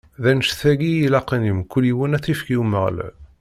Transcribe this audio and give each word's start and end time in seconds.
D 0.21 0.25
annect-agi 0.31 0.91
i 0.97 1.03
ilaqen 1.05 1.43
i 1.49 1.53
mkul 1.59 1.85
yiwen 1.87 2.15
ad 2.17 2.21
t-ifk 2.23 2.47
i 2.53 2.57
Umeɣlal. 2.61 3.13